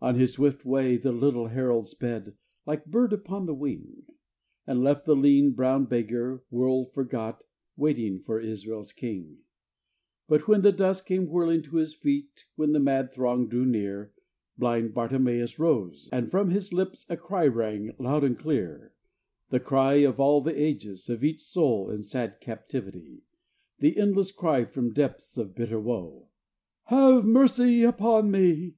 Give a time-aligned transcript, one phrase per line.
[0.00, 2.34] On his swift way the little herald sped,
[2.66, 4.02] Like bird upon the wing,
[4.66, 7.44] And left the lean, brown beggar world forgot
[7.76, 9.38] Waiting for Israel's King.
[10.26, 14.12] But when the dust came whirling to his feet When the mad throng drew near
[14.58, 18.92] Blind Bartimeus rose, and from his lips A cry rang loud and clear
[19.50, 23.22] The cry of all the ages, of each soul In sad captivity;
[23.78, 26.30] The endless cry from depths of bitter woe
[26.86, 28.74] "Have mercy upon me!"